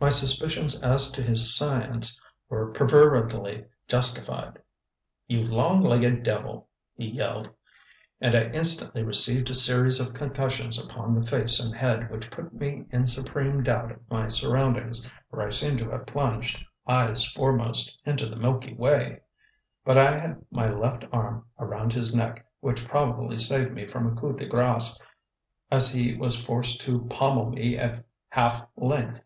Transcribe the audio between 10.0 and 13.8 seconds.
of concussions upon the face and head which put me in supreme